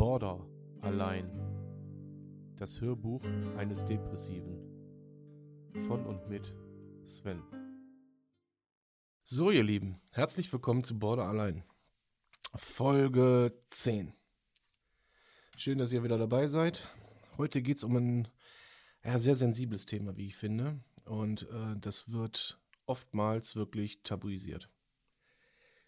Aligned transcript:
Border 0.00 0.40
allein. 0.80 1.30
Das 2.56 2.80
Hörbuch 2.80 3.22
eines 3.58 3.84
Depressiven. 3.84 4.56
Von 5.86 6.06
und 6.06 6.26
mit 6.26 6.54
Sven. 7.04 7.42
So, 9.24 9.50
ihr 9.50 9.62
Lieben, 9.62 10.00
herzlich 10.12 10.50
willkommen 10.54 10.84
zu 10.84 10.98
Border 10.98 11.24
allein. 11.24 11.64
Folge 12.54 13.52
10. 13.68 14.14
Schön, 15.58 15.76
dass 15.76 15.92
ihr 15.92 16.02
wieder 16.02 16.16
dabei 16.16 16.46
seid. 16.46 16.88
Heute 17.36 17.60
geht 17.60 17.76
es 17.76 17.84
um 17.84 17.94
ein 17.96 18.28
ja, 19.04 19.18
sehr 19.18 19.36
sensibles 19.36 19.84
Thema, 19.84 20.16
wie 20.16 20.28
ich 20.28 20.36
finde. 20.38 20.80
Und 21.04 21.42
äh, 21.42 21.76
das 21.78 22.10
wird 22.10 22.58
oftmals 22.86 23.54
wirklich 23.54 24.02
tabuisiert. 24.02 24.70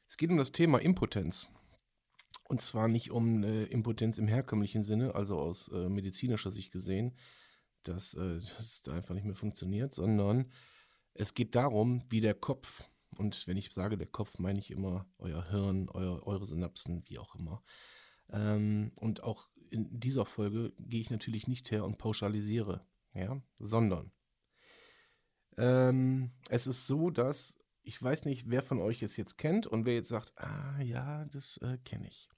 Es 0.07 0.19
geht 0.19 0.29
um 0.29 0.37
das 0.37 0.53
Thema 0.53 0.83
Impotenz. 0.83 1.51
Und 2.53 2.61
zwar 2.61 2.87
nicht 2.87 3.11
um 3.11 3.43
äh, 3.45 3.65
Impotenz 3.65 4.19
im 4.19 4.29
herkömmlichen 4.29 4.83
Sinne, 4.83 5.15
also 5.15 5.39
aus 5.39 5.69
äh, 5.69 5.89
medizinischer 5.89 6.51
Sicht 6.51 6.71
gesehen, 6.71 7.17
dass 7.83 8.13
äh, 8.13 8.41
das 8.59 8.83
da 8.83 8.93
einfach 8.93 9.15
nicht 9.15 9.25
mehr 9.25 9.35
funktioniert, 9.35 9.95
sondern 9.95 10.53
es 11.15 11.33
geht 11.33 11.55
darum, 11.55 12.05
wie 12.11 12.21
der 12.21 12.35
Kopf, 12.35 12.91
und 13.17 13.47
wenn 13.47 13.57
ich 13.57 13.73
sage 13.73 13.97
der 13.97 14.07
Kopf, 14.07 14.39
meine 14.39 14.59
ich 14.59 14.71
immer 14.71 15.07
euer 15.17 15.49
Hirn, 15.49 15.89
euer, 15.89 16.27
eure 16.27 16.45
Synapsen, 16.45 17.03
wie 17.07 17.19
auch 17.19 17.35
immer. 17.37 17.63
Ähm, 18.29 18.93
und 18.97 19.23
auch 19.23 19.49
in 19.71 19.99
dieser 19.99 20.27
Folge 20.27 20.75
gehe 20.79 21.01
ich 21.01 21.11
natürlich 21.11 21.49
nicht 21.49 21.71
her 21.71 21.87
und 21.87 21.97
pauschalisiere, 21.97 22.87
ja, 23.15 23.41
sondern 23.61 24.13
ähm, 25.57 26.33
es 26.51 26.67
ist 26.67 26.87
so, 26.87 27.09
dass 27.09 27.59
ich 27.83 28.01
weiß 28.01 28.27
nicht, 28.27 28.51
wer 28.51 28.61
von 28.61 28.79
euch 28.79 29.03
es 29.03 29.17
jetzt 29.17 29.39
kennt 29.39 29.67
und 29.67 29.87
wer 29.87 29.95
jetzt 29.95 30.11
sagt, 30.11 30.35
ah 30.37 30.83
ja, 30.83 31.25
das 31.25 31.57
äh, 31.63 31.79
kenne 31.83 32.09
ich. 32.09 32.29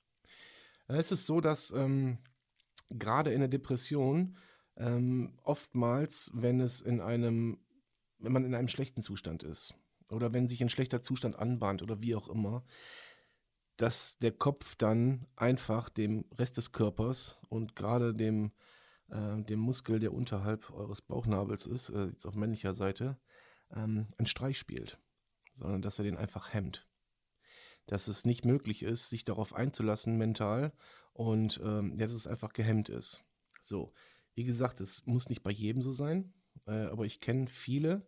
Es 0.86 1.12
ist 1.12 1.26
so, 1.26 1.40
dass 1.40 1.70
ähm, 1.70 2.18
gerade 2.90 3.32
in 3.32 3.40
der 3.40 3.48
Depression 3.48 4.36
ähm, 4.76 5.38
oftmals, 5.42 6.30
wenn 6.34 6.60
es 6.60 6.80
in 6.80 7.00
einem, 7.00 7.58
wenn 8.18 8.32
man 8.32 8.44
in 8.44 8.54
einem 8.54 8.68
schlechten 8.68 9.02
Zustand 9.02 9.42
ist 9.42 9.74
oder 10.10 10.32
wenn 10.32 10.48
sich 10.48 10.60
ein 10.62 10.68
schlechter 10.68 11.02
Zustand 11.02 11.36
anbahnt 11.36 11.82
oder 11.82 12.00
wie 12.00 12.14
auch 12.14 12.28
immer, 12.28 12.64
dass 13.76 14.18
der 14.18 14.32
Kopf 14.32 14.76
dann 14.76 15.26
einfach 15.36 15.88
dem 15.88 16.26
Rest 16.38 16.56
des 16.58 16.72
Körpers 16.72 17.38
und 17.48 17.74
gerade 17.74 18.14
dem, 18.14 18.52
äh, 19.08 19.42
dem 19.42 19.58
Muskel, 19.58 19.98
der 19.98 20.12
unterhalb 20.12 20.70
eures 20.70 21.00
Bauchnabels 21.00 21.66
ist, 21.66 21.90
äh, 21.90 22.06
jetzt 22.06 22.26
auf 22.26 22.34
männlicher 22.34 22.74
Seite, 22.74 23.18
ähm, 23.72 24.06
einen 24.18 24.26
Streich 24.26 24.58
spielt, 24.58 24.98
sondern 25.56 25.82
dass 25.82 25.98
er 25.98 26.04
den 26.04 26.16
einfach 26.16 26.52
hemmt 26.52 26.86
dass 27.86 28.08
es 28.08 28.24
nicht 28.24 28.44
möglich 28.44 28.82
ist, 28.82 29.10
sich 29.10 29.24
darauf 29.24 29.54
einzulassen 29.54 30.16
mental 30.16 30.72
und 31.12 31.60
ähm, 31.62 31.96
ja, 31.98 32.06
dass 32.06 32.14
es 32.14 32.26
einfach 32.26 32.52
gehemmt 32.52 32.88
ist. 32.88 33.24
So, 33.60 33.92
wie 34.34 34.44
gesagt, 34.44 34.80
es 34.80 35.06
muss 35.06 35.28
nicht 35.28 35.42
bei 35.42 35.50
jedem 35.50 35.82
so 35.82 35.92
sein, 35.92 36.32
äh, 36.66 36.86
aber 36.86 37.04
ich 37.04 37.20
kenne 37.20 37.46
viele, 37.46 38.06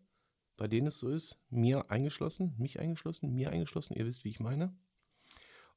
bei 0.56 0.68
denen 0.68 0.88
es 0.88 0.98
so 0.98 1.08
ist, 1.08 1.38
mir 1.50 1.90
eingeschlossen, 1.90 2.54
mich 2.58 2.80
eingeschlossen, 2.80 3.34
mir 3.34 3.50
eingeschlossen, 3.50 3.94
ihr 3.94 4.06
wisst, 4.06 4.24
wie 4.24 4.30
ich 4.30 4.40
meine. 4.40 4.76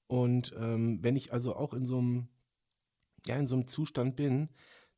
Und 0.07 0.53
ähm, 0.57 1.03
wenn 1.03 1.15
ich 1.15 1.33
also 1.33 1.55
auch 1.55 1.73
in 1.73 1.85
so 1.85 1.99
einem, 1.99 2.29
ja, 3.27 3.35
in 3.35 3.47
so 3.47 3.55
einem 3.55 3.67
Zustand 3.67 4.15
bin, 4.15 4.49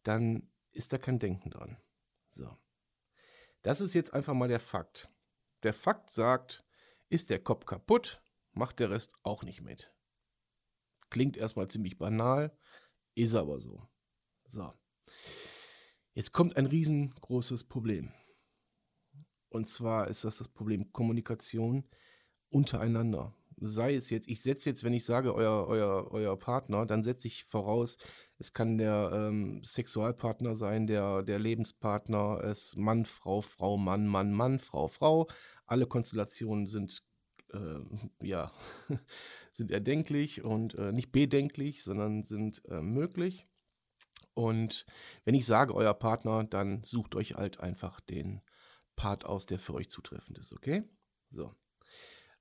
dann 0.03 0.49
ist 0.71 0.93
da 0.93 0.97
kein 0.97 1.19
Denken 1.19 1.49
dran. 1.49 1.77
So. 2.31 2.57
Das 3.61 3.81
ist 3.81 3.93
jetzt 3.93 4.13
einfach 4.13 4.33
mal 4.33 4.47
der 4.47 4.59
Fakt. 4.59 5.09
Der 5.63 5.73
Fakt 5.73 6.09
sagt, 6.11 6.63
ist 7.09 7.29
der 7.29 7.39
Kopf 7.39 7.65
kaputt, 7.65 8.21
macht 8.53 8.79
der 8.79 8.89
Rest 8.89 9.13
auch 9.23 9.43
nicht 9.43 9.61
mit. 9.61 9.93
Klingt 11.09 11.37
erstmal 11.37 11.67
ziemlich 11.67 11.97
banal, 11.97 12.57
ist 13.15 13.35
aber 13.35 13.59
so. 13.59 13.87
So. 14.47 14.73
Jetzt 16.13 16.31
kommt 16.31 16.57
ein 16.57 16.65
riesengroßes 16.65 17.65
Problem. 17.65 18.11
Und 19.49 19.67
zwar 19.67 20.07
ist 20.07 20.23
das 20.23 20.37
das 20.37 20.47
Problem 20.47 20.91
Kommunikation 20.91 21.83
untereinander. 22.49 23.35
Sei 23.57 23.95
es 23.95 24.09
jetzt, 24.09 24.27
ich 24.27 24.41
setze 24.41 24.69
jetzt, 24.69 24.83
wenn 24.83 24.93
ich 24.93 25.05
sage, 25.05 25.35
euer, 25.35 25.67
euer, 25.67 26.11
euer 26.11 26.37
Partner, 26.39 26.85
dann 26.85 27.03
setze 27.03 27.27
ich 27.27 27.43
voraus, 27.43 27.97
es 28.39 28.53
kann 28.53 28.77
der 28.77 29.11
ähm, 29.13 29.61
Sexualpartner 29.63 30.55
sein, 30.55 30.87
der, 30.87 31.21
der 31.21 31.37
Lebenspartner, 31.37 32.43
es 32.43 32.75
Mann, 32.75 33.05
Frau, 33.05 33.41
Frau, 33.41 33.77
Mann, 33.77 34.07
Mann, 34.07 34.33
Mann, 34.33 34.57
Frau, 34.57 34.87
Frau. 34.87 35.27
Alle 35.65 35.85
Konstellationen 35.85 36.65
sind 36.65 37.03
äh, 37.53 38.25
ja, 38.25 38.51
sind 39.51 39.71
erdenklich 39.71 40.43
und 40.43 40.75
äh, 40.75 40.91
nicht 40.91 41.11
bedenklich, 41.11 41.83
sondern 41.83 42.23
sind 42.23 42.63
äh, 42.65 42.81
möglich. 42.81 43.47
Und 44.33 44.85
wenn 45.25 45.35
ich 45.35 45.45
sage, 45.45 45.75
euer 45.75 45.93
Partner, 45.93 46.43
dann 46.43 46.83
sucht 46.83 47.15
euch 47.15 47.35
halt 47.35 47.59
einfach 47.59 47.99
den 47.99 48.41
Part 48.95 49.25
aus, 49.25 49.45
der 49.45 49.59
für 49.59 49.73
euch 49.73 49.89
zutreffend 49.89 50.37
ist, 50.37 50.53
okay? 50.53 50.83
So. 51.31 51.53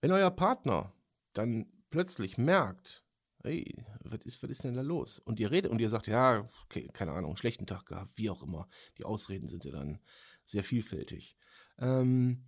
Wenn 0.01 0.13
euer 0.13 0.31
Partner 0.31 0.93
dann 1.33 1.67
plötzlich 1.91 2.39
merkt, 2.39 3.05
hey, 3.43 3.85
was 4.01 4.21
ist, 4.25 4.43
was 4.43 4.51
ist 4.51 4.65
denn 4.65 4.75
da 4.75 4.83
los? 4.83 5.19
Und 5.19 5.41
ihr 5.41 5.51
redet 5.51 5.71
und 5.71 5.81
ihr 5.81 5.89
sagt, 5.89 6.07
ja, 6.07 6.49
okay, 6.65 6.89
keine 6.93 7.13
Ahnung, 7.13 7.37
schlechten 7.37 7.67
Tag 7.67 7.87
gehabt, 7.87 8.13
wie 8.17 8.31
auch 8.31 8.43
immer. 8.43 8.69
Die 8.99 9.05
Ausreden 9.05 9.49
sind 9.49 9.65
ja 9.65 9.73
dann 9.73 10.01
sehr 10.47 10.63
vielfältig. 10.63 11.37
Ähm, 11.79 12.45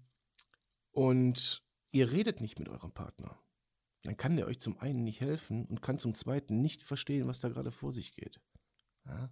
und 0.90 1.62
ihr 1.92 2.10
redet 2.10 2.40
nicht 2.40 2.58
mit 2.58 2.68
eurem 2.68 2.92
Partner, 2.92 3.38
dann 4.02 4.16
kann 4.16 4.36
der 4.36 4.46
euch 4.46 4.58
zum 4.58 4.78
einen 4.78 5.04
nicht 5.04 5.20
helfen 5.20 5.66
und 5.66 5.82
kann 5.82 5.98
zum 5.98 6.14
zweiten 6.14 6.60
nicht 6.60 6.82
verstehen, 6.82 7.28
was 7.28 7.38
da 7.38 7.48
gerade 7.48 7.70
vor 7.70 7.92
sich 7.92 8.16
geht. 8.16 8.40
Ja? 9.06 9.30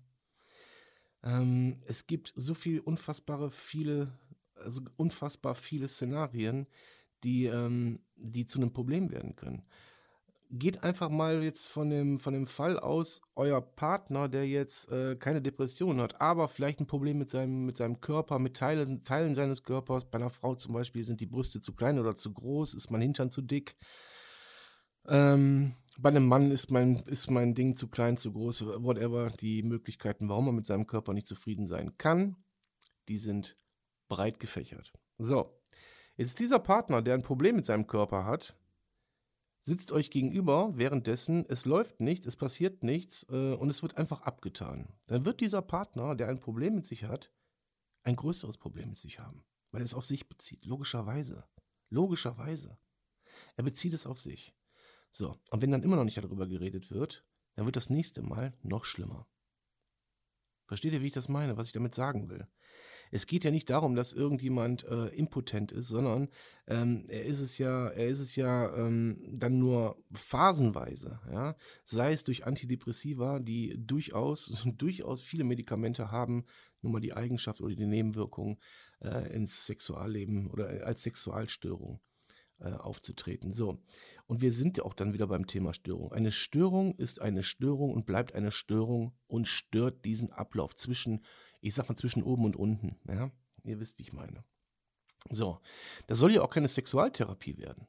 Ähm, 1.22 1.82
es 1.87 2.06
gibt 2.06 2.32
so 2.37 2.54
viel 2.54 2.81
unfassbare 2.81 3.50
viele, 3.50 4.19
also 4.54 4.82
unfassbar 4.97 5.54
viele 5.54 5.88
Szenarien, 5.88 6.66
die, 7.25 7.47
ähm, 7.47 8.04
die 8.16 8.47
zu 8.47 8.59
einem 8.59 8.72
Problem 8.72 9.10
werden 9.10 9.37
können 9.37 9.66
geht 10.50 10.83
einfach 10.83 11.11
mal 11.11 11.43
jetzt 11.43 11.69
von 11.69 11.91
dem, 11.91 12.19
von 12.19 12.34
dem 12.34 12.47
Fall 12.47 12.78
aus, 12.78 13.21
euer 13.37 13.61
Partner, 13.61 14.28
der 14.28 14.47
jetzt 14.49 14.91
äh, 14.91 15.16
keine 15.16 15.41
Depression 15.41 16.00
hat, 16.00 16.21
aber 16.21 16.49
vielleicht 16.49 16.81
ein 16.81 16.87
Problem 16.87 17.19
mit 17.19 17.31
seinem, 17.31 17.65
mit 17.66 17.77
seinem 17.77 18.00
Körper, 18.00 18.38
mit 18.38 18.56
Teilen, 18.56 19.05
Teilen 19.05 19.34
seines 19.34 19.62
Körpers. 19.62 20.11
Bei 20.11 20.19
einer 20.19 20.31
Frau 20.31 20.56
zum 20.56 20.75
Beispiel 20.75 21.05
sind 21.05 21.21
die 21.21 21.27
Brüste 21.27 21.61
zu 21.61 21.75
klein 21.75 21.99
oder 21.99 22.16
zu 22.16 22.33
groß, 22.33 22.75
ist 22.75 22.91
mein 22.91 23.00
Hintern 23.00 23.31
zu 23.31 23.43
dick. 23.43 23.77
Ähm, 25.06 25.77
bei 25.99 26.11
einem 26.11 26.27
Mann 26.27 26.50
ist 26.50 26.71
mein, 26.71 26.97
ist 27.06 27.31
mein 27.31 27.55
Ding 27.55 27.77
zu 27.77 27.88
klein, 27.88 28.17
zu 28.17 28.32
groß, 28.32 28.67
whatever. 28.67 29.31
Die 29.31 29.62
Möglichkeiten, 29.62 30.28
warum 30.28 30.47
man 30.47 30.56
mit 30.56 30.67
seinem 30.67 30.87
Körper 30.87 31.12
nicht 31.12 31.27
zufrieden 31.27 31.67
sein 31.67 31.97
kann, 31.97 32.37
die 33.09 33.19
sind 33.19 33.56
breit 34.09 34.41
gefächert. 34.41 34.93
So, 35.19 35.61
jetzt 36.17 36.41
dieser 36.41 36.59
Partner, 36.59 37.03
der 37.03 37.15
ein 37.15 37.22
Problem 37.22 37.56
mit 37.56 37.65
seinem 37.65 37.87
Körper 37.87 38.25
hat, 38.25 38.56
sitzt 39.62 39.93
euch 39.93 40.10
gegenüber, 40.10 40.76
währenddessen 40.76 41.44
es 41.48 41.65
läuft 41.65 42.00
nichts, 42.00 42.26
es 42.26 42.37
passiert 42.37 42.82
nichts 42.82 43.26
äh, 43.28 43.54
und 43.54 43.69
es 43.71 43.82
wird 43.82 43.97
einfach 43.97 44.22
abgetan. 44.22 44.88
Dann 45.06 45.25
wird 45.25 45.41
dieser 45.41 45.62
Partner, 45.62 46.15
der 46.15 46.28
ein 46.28 46.41
Problem 46.41 46.75
mit 46.75 46.87
sich 46.87 47.04
hat, 47.04 47.32
ein 48.03 48.16
größeres 48.16 48.59
Problem 48.59 48.91
mit 48.91 48.99
sich 48.99 49.19
haben, 49.19 49.44
weil 49.70 49.82
er 49.82 49.84
es 49.84 49.94
auf 49.94 50.06
sich 50.06 50.28
bezieht. 50.28 50.65
Logischerweise. 50.65 51.44
Logischerweise. 51.91 52.78
Er 53.56 53.65
bezieht 53.65 53.93
es 53.93 54.06
auf 54.06 54.19
sich. 54.19 54.54
So, 55.10 55.38
und 55.50 55.62
wenn 55.62 55.72
dann 55.72 55.82
immer 55.82 55.97
noch 55.97 56.04
nicht 56.04 56.16
darüber 56.16 56.47
geredet 56.47 56.91
wird, 56.91 57.26
dann 57.56 57.66
wird 57.66 57.76
das 57.76 57.91
nächste 57.91 58.22
Mal 58.22 58.56
noch 58.62 58.84
schlimmer. 58.84 59.28
Versteht 60.66 60.93
ihr, 60.93 61.03
wie 61.03 61.09
ich 61.09 61.12
das 61.12 61.28
meine, 61.28 61.56
was 61.56 61.66
ich 61.66 61.72
damit 61.72 61.94
sagen 61.94 62.28
will? 62.28 62.47
Es 63.10 63.26
geht 63.26 63.44
ja 63.44 63.50
nicht 63.50 63.71
darum, 63.71 63.94
dass 63.94 64.12
irgendjemand 64.12 64.84
äh, 64.84 65.06
impotent 65.09 65.72
ist, 65.72 65.88
sondern 65.88 66.28
ähm, 66.66 67.06
er 67.09 67.25
ist 67.25 67.41
es 67.41 67.59
ja, 67.59 67.88
er 67.88 68.06
ist 68.06 68.21
es 68.21 68.37
ja 68.37 68.75
ähm, 68.76 69.22
dann 69.31 69.59
nur 69.59 70.03
phasenweise, 70.12 71.20
ja. 71.31 71.56
Sei 71.84 72.12
es 72.12 72.25
durch 72.25 72.47
Antidepressiva, 72.47 73.40
die 73.40 73.75
durchaus, 73.79 74.64
durchaus 74.79 75.23
viele 75.23 75.44
Medikamente 75.44 76.11
haben, 76.11 76.44
nur 76.82 76.93
mal 76.93 77.00
die 77.00 77.14
Eigenschaft 77.14 77.61
oder 77.61 77.75
die 77.75 77.87
Nebenwirkung 77.87 78.58
äh, 79.00 79.32
ins 79.35 79.67
Sexualleben 79.67 80.49
oder 80.50 80.73
äh, 80.73 80.82
als 80.82 81.02
Sexualstörung 81.02 82.00
äh, 82.61 82.73
aufzutreten. 82.73 83.52
So. 83.52 83.82
Und 84.26 84.43
wir 84.43 84.52
sind 84.52 84.76
ja 84.76 84.85
auch 84.85 84.94
dann 84.94 85.12
wieder 85.12 85.26
beim 85.26 85.46
Thema 85.46 85.75
Störung. 85.75 86.12
Eine 86.12 86.31
Störung 86.31 86.94
ist 86.96 87.20
eine 87.20 87.43
Störung 87.43 87.93
und 87.93 88.06
bleibt 88.06 88.35
eine 88.35 88.52
Störung 88.52 89.12
und 89.26 89.49
stört 89.49 90.05
diesen 90.05 90.32
Ablauf 90.32 90.76
zwischen 90.76 91.25
ich 91.61 91.75
sag 91.75 91.89
mal 91.89 91.97
zwischen 91.97 92.23
oben 92.23 92.45
und 92.45 92.57
unten. 92.57 92.99
Ja? 93.09 93.31
Ihr 93.65 93.81
wisst, 93.81 93.99
wie 93.99 94.03
ich 94.03 94.12
meine. 94.12 94.45
So, 95.31 95.61
das 96.07 96.19
soll 96.19 96.33
ja 96.33 96.43
auch 96.43 96.51
keine 96.51 96.69
Sexualtherapie 96.69 97.59
werden, 97.59 97.87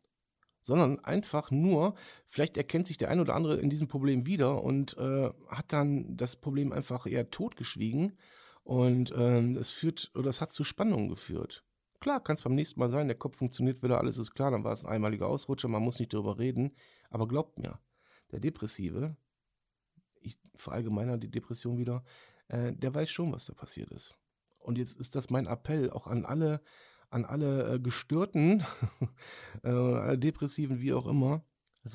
sondern 0.61 0.99
einfach 0.99 1.49
nur, 1.49 1.95
vielleicht 2.25 2.57
erkennt 2.57 2.87
sich 2.87 2.97
der 2.97 3.09
ein 3.09 3.21
oder 3.21 3.35
andere 3.35 3.57
in 3.59 3.69
diesem 3.69 3.87
Problem 3.87 4.25
wieder 4.25 4.61
und 4.63 4.97
äh, 4.97 5.29
hat 5.47 5.71
dann 5.71 6.17
das 6.17 6.35
Problem 6.35 6.73
einfach 6.73 7.05
eher 7.05 7.29
totgeschwiegen 7.29 8.17
und 8.63 9.13
ähm, 9.15 9.55
es 9.55 9.71
führt 9.71 10.11
oder 10.13 10.29
es 10.29 10.41
hat 10.41 10.51
zu 10.51 10.65
Spannungen 10.65 11.07
geführt. 11.07 11.63
Klar, 12.01 12.21
kann 12.21 12.35
es 12.35 12.41
beim 12.41 12.55
nächsten 12.55 12.79
Mal 12.79 12.89
sein, 12.89 13.07
der 13.07 13.17
Kopf 13.17 13.37
funktioniert 13.37 13.81
wieder, 13.81 13.99
alles 13.99 14.17
ist 14.17 14.33
klar, 14.33 14.51
dann 14.51 14.65
war 14.65 14.73
es 14.73 14.83
ein 14.83 14.91
einmaliger 14.91 15.27
Ausrutscher, 15.27 15.69
man 15.69 15.83
muss 15.83 15.99
nicht 15.99 16.13
darüber 16.13 16.37
reden, 16.37 16.75
aber 17.09 17.27
glaubt 17.29 17.59
mir, 17.59 17.79
der 18.31 18.41
Depressive 18.41 19.15
ich 20.21 20.37
verallgemeiner 20.55 21.17
die 21.17 21.31
Depression 21.31 21.77
wieder, 21.77 22.03
äh, 22.51 22.73
der 22.73 22.93
weiß 22.93 23.09
schon, 23.09 23.31
was 23.31 23.45
da 23.45 23.53
passiert 23.53 23.91
ist. 23.91 24.15
Und 24.59 24.77
jetzt 24.77 24.99
ist 24.99 25.15
das 25.15 25.29
mein 25.29 25.47
Appell 25.47 25.89
auch 25.89 26.05
an 26.05 26.25
alle, 26.25 26.61
an 27.09 27.25
alle 27.25 27.75
äh, 27.75 27.79
Gestörten, 27.79 28.63
äh, 29.63 30.17
Depressiven, 30.17 30.81
wie 30.81 30.93
auch 30.93 31.07
immer, 31.07 31.45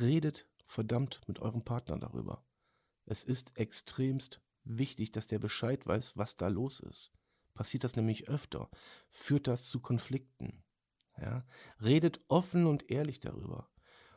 redet 0.01 0.49
verdammt 0.67 1.21
mit 1.27 1.39
eurem 1.41 1.63
Partner 1.63 1.99
darüber. 1.99 2.45
Es 3.05 3.23
ist 3.23 3.57
extremst 3.57 4.41
wichtig, 4.65 5.13
dass 5.13 5.27
der 5.27 5.39
Bescheid 5.39 5.87
weiß, 5.87 6.17
was 6.17 6.37
da 6.37 6.49
los 6.49 6.81
ist. 6.81 7.13
Passiert 7.55 7.85
das 7.85 7.95
nämlich 7.95 8.29
öfter, 8.29 8.71
führt 9.11 9.47
das 9.47 9.69
zu 9.69 9.81
Konflikten. 9.81 10.65
Ja? 11.19 11.47
Redet 11.81 12.21
offen 12.29 12.67
und 12.67 12.91
ehrlich 12.91 13.21
darüber. 13.21 13.71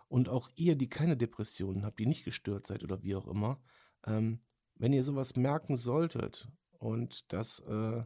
Und 0.07 0.27
auch 0.27 0.50
ihr, 0.56 0.75
die 0.75 0.89
keine 0.89 1.18
Depressionen 1.18 1.86
habt, 1.86 2.00
die 2.00 2.07
nicht 2.07 2.24
gestört 2.24 2.65
seid 2.65 2.83
oder 2.83 3.03
wie 3.03 3.15
auch 3.15 3.27
immer, 3.27 3.62
ähm, 4.06 4.41
wenn 4.80 4.94
ihr 4.94 5.04
sowas 5.04 5.36
merken 5.36 5.78
solltet 5.78 6.48
und 6.80 7.31
das 7.31 7.60
äh, 7.60 8.04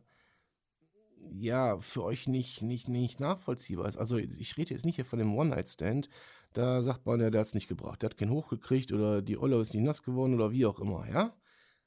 ja 1.31 1.80
für 1.80 2.04
euch 2.04 2.28
nicht, 2.28 2.62
nicht, 2.62 2.90
nicht 2.90 3.20
nachvollziehbar 3.20 3.88
ist, 3.88 3.98
also 3.98 4.18
ich 4.18 4.58
rede 4.58 4.74
jetzt 4.74 4.86
nicht 4.86 4.96
hier 4.96 5.06
von 5.06 5.20
dem 5.20 5.36
One-Night-Stand, 5.36 6.10
da 6.52 6.81
sagt 6.81 7.06
man 7.06 7.22
ja, 7.22 7.30
der 7.30 7.42
hat 7.42 7.48
es 7.48 7.54
nicht 7.54 7.68
gebracht, 7.68 8.02
der 8.02 8.10
hat 8.10 8.18
keinen 8.18 8.31
hochgekriegt 8.31 8.92
oder 8.92 9.22
die 9.22 9.38
Olle 9.38 9.60
ist 9.62 9.74
nicht 9.74 9.84
nass 9.84 10.04
geworden 10.04 10.34
oder 10.34 10.52
wie 10.52 10.66
auch 10.66 10.80
immer, 10.80 11.08
ja? 11.08 11.34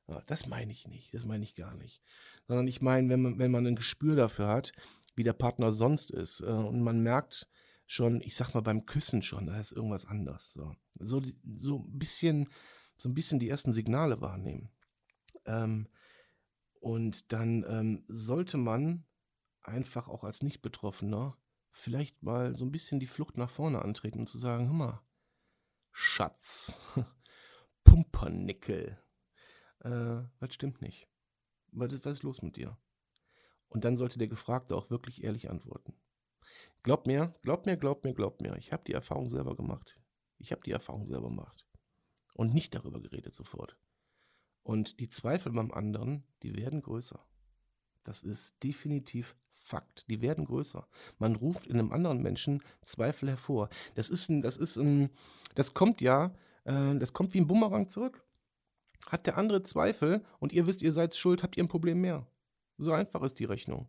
ja 0.09 0.23
das 0.27 0.47
meine 0.47 0.73
ich 0.73 0.89
nicht, 0.89 1.13
das 1.13 1.27
meine 1.27 1.45
ich 1.45 1.55
gar 1.55 1.75
nicht. 1.75 2.01
Sondern 2.49 2.67
ich 2.67 2.81
meine, 2.81 3.09
wenn 3.09 3.23
man, 3.23 3.39
wenn 3.39 3.51
man 3.51 3.67
ein 3.67 3.77
Gespür 3.77 4.17
dafür 4.17 4.49
hat, 4.49 4.73
wie 5.15 5.25
der 5.25 5.33
Partner 5.33 5.73
sonst 5.73 6.11
ist 6.11 6.41
äh, 6.41 6.47
und 6.47 6.83
man 6.83 7.01
merkt, 7.03 7.49
schon, 7.87 8.21
ich 8.21 8.35
sag 8.35 8.55
mal 8.55 8.63
beim 8.63 8.85
Küssen 8.85 9.23
schon, 9.23 9.47
da 9.47 9.59
ist 9.59 9.73
irgendwas 9.73 10.05
anders. 10.05 10.53
So, 10.53 10.75
so, 10.99 11.23
so 11.57 11.79
ein 11.79 11.99
bisschen, 11.99 12.49
so 12.99 13.09
ein 13.09 13.15
bisschen 13.15 13.39
die 13.39 13.49
ersten 13.49 13.73
Signale 13.73 14.21
wahrnehmen. 14.21 14.71
Ähm, 15.47 15.89
und 16.81 17.33
dann 17.33 17.65
ähm, 17.69 18.05
sollte 18.09 18.57
man 18.57 19.05
einfach 19.63 20.09
auch 20.09 20.25
als 20.25 20.43
Nicht-Betroffener 20.43 21.37
vielleicht 21.73 22.23
mal 22.23 22.55
so 22.55 22.65
ein 22.65 22.73
bisschen 22.73 23.01
die 23.01 23.07
Flucht 23.07 23.37
nach 23.37 23.51
vorne 23.51 23.83
antreten 23.83 24.21
und 24.21 24.29
zu 24.29 24.39
sagen, 24.39 24.67
hör 24.67 24.75
mal, 24.75 25.03
Schatz, 25.93 26.79
Pumpernickel, 27.85 28.99
äh, 29.81 30.23
was 30.39 30.55
stimmt 30.55 30.81
nicht? 30.81 31.09
Was 31.73 31.93
ist, 31.93 32.05
was 32.05 32.15
ist 32.15 32.23
los 32.23 32.43
mit 32.43 32.57
dir? 32.57 32.79
Und 33.69 33.85
dann 33.85 33.97
sollte 33.97 34.19
der 34.19 34.29
Gefragte 34.29 34.77
auch 34.77 34.91
wirklich 34.91 35.25
ehrlich 35.25 35.51
antworten. 35.51 35.95
Glaub 36.83 37.07
mir, 37.07 37.35
glaub 37.43 37.67
mir, 37.67 37.77
glaub 37.77 38.05
mir, 38.05 38.15
glaub 38.15 38.41
mir. 38.41 38.57
Ich 38.57 38.73
habe 38.73 38.85
die 38.85 38.93
Erfahrung 38.93 39.29
selber 39.29 39.57
gemacht. 39.57 39.99
Ich 40.39 40.53
habe 40.53 40.63
die 40.63 40.71
Erfahrung 40.71 41.07
selber 41.07 41.29
gemacht. 41.29 41.67
Und 42.33 42.55
nicht 42.55 42.75
darüber 42.75 43.01
geredet 43.01 43.35
sofort. 43.35 43.77
Und 44.67 44.99
die 44.99 45.09
Zweifel 45.09 45.53
beim 45.53 45.71
anderen, 45.71 46.25
die 46.43 46.57
werden 46.57 46.83
größer. 46.83 47.25
Das 48.03 48.25
ist 48.25 48.65
definitiv 48.65 49.37
Fakt. 49.53 50.11
Die 50.11 50.21
werden 50.21 50.45
größer. 50.45 50.89
Man 51.19 51.37
ruft 51.37 51.69
in 51.69 51.79
einem 51.79 51.93
anderen 51.93 52.21
Menschen 52.21 52.65
Zweifel 52.85 53.29
hervor. 53.29 53.69
Das 53.95 54.11
ist 54.11 54.29
ein, 54.29 54.43
das 54.43 54.57
ist 54.57 54.77
ein, 54.77 55.11
das 55.55 55.73
kommt 55.73 56.01
ja, 56.01 56.35
äh, 56.65 56.97
das 56.97 57.13
kommt 57.13 57.33
wie 57.35 57.39
ein 57.39 57.47
Bumerang 57.47 57.89
zurück. 57.89 58.25
Hat 59.09 59.29
der 59.29 59.39
andere 59.39 59.63
Zweifel 59.63 60.25
und 60.41 60.53
ihr 60.53 60.67
wisst, 60.67 60.83
ihr 60.83 60.93
seid 60.93 61.17
schuld, 61.17 61.45
habt 61.45 61.57
ihr 61.57 61.63
ein 61.63 61.69
Problem 61.69 62.01
mehr. 62.01 62.27
So 62.77 62.91
einfach 62.91 63.23
ist 63.23 63.39
die 63.39 63.45
Rechnung. 63.45 63.89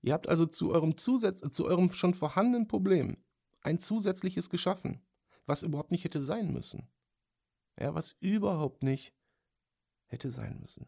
Ihr 0.00 0.14
habt 0.14 0.26
also 0.26 0.46
zu 0.46 0.72
eurem, 0.72 0.96
Zusatz, 0.96 1.42
zu 1.50 1.66
eurem 1.66 1.90
schon 1.92 2.14
vorhandenen 2.14 2.66
Problem 2.66 3.18
ein 3.60 3.78
zusätzliches 3.78 4.48
geschaffen, 4.48 5.02
was 5.44 5.62
überhaupt 5.62 5.90
nicht 5.90 6.04
hätte 6.04 6.22
sein 6.22 6.50
müssen. 6.50 6.88
Ja, 7.78 7.94
was 7.94 8.16
überhaupt 8.20 8.82
nicht 8.82 9.12
hätte 10.14 10.30
sein 10.30 10.58
müssen. 10.60 10.86